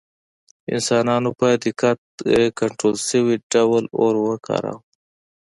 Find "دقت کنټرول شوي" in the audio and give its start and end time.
1.63-3.35